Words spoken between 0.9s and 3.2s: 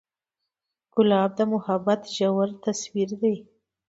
ګلاب د محبت ژور تصویر